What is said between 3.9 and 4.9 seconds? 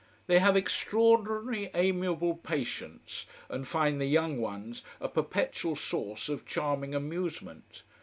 the young ones